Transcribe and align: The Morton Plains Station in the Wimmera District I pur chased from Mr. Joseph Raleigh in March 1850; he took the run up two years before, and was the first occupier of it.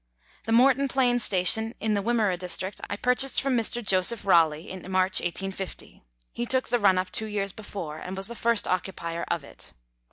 The 0.45 0.51
Morton 0.51 0.87
Plains 0.87 1.23
Station 1.23 1.75
in 1.79 1.93
the 1.93 2.01
Wimmera 2.01 2.35
District 2.35 2.81
I 2.89 2.97
pur 2.97 3.13
chased 3.13 3.39
from 3.39 3.55
Mr. 3.55 3.85
Joseph 3.85 4.25
Raleigh 4.25 4.71
in 4.71 4.79
March 4.91 5.21
1850; 5.21 6.01
he 6.31 6.45
took 6.47 6.69
the 6.69 6.79
run 6.79 6.97
up 6.97 7.11
two 7.11 7.27
years 7.27 7.51
before, 7.51 7.99
and 7.99 8.17
was 8.17 8.25
the 8.25 8.33
first 8.33 8.67
occupier 8.67 9.25
of 9.27 9.43
it. 9.43 9.73